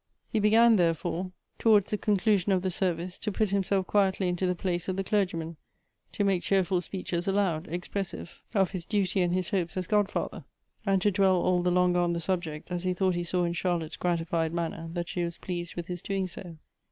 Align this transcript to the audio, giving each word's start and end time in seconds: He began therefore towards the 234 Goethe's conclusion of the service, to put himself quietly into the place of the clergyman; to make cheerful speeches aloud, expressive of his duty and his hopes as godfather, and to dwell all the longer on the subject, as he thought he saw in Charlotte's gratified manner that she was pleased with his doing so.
He 0.29 0.39
began 0.39 0.77
therefore 0.77 1.31
towards 1.59 1.91
the 1.91 1.95
234 1.95 1.97
Goethe's 1.99 2.05
conclusion 2.43 2.51
of 2.53 2.61
the 2.63 2.71
service, 2.71 3.19
to 3.19 3.31
put 3.31 3.51
himself 3.51 3.85
quietly 3.85 4.29
into 4.29 4.47
the 4.47 4.55
place 4.55 4.87
of 4.87 4.95
the 4.97 5.03
clergyman; 5.03 5.57
to 6.13 6.23
make 6.23 6.41
cheerful 6.41 6.81
speeches 6.81 7.27
aloud, 7.27 7.67
expressive 7.67 8.41
of 8.55 8.71
his 8.71 8.83
duty 8.83 9.21
and 9.21 9.31
his 9.35 9.51
hopes 9.51 9.77
as 9.77 9.85
godfather, 9.85 10.43
and 10.87 11.03
to 11.03 11.11
dwell 11.11 11.35
all 11.35 11.61
the 11.61 11.69
longer 11.69 11.99
on 11.99 12.13
the 12.13 12.19
subject, 12.19 12.71
as 12.71 12.81
he 12.83 12.95
thought 12.95 13.13
he 13.13 13.23
saw 13.23 13.43
in 13.43 13.53
Charlotte's 13.53 13.95
gratified 13.97 14.51
manner 14.55 14.89
that 14.91 15.07
she 15.07 15.23
was 15.23 15.37
pleased 15.37 15.75
with 15.75 15.85
his 15.85 16.01
doing 16.01 16.25
so. 16.25 16.57